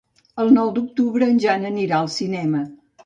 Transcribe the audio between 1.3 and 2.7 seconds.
en Jan anirà al cinema.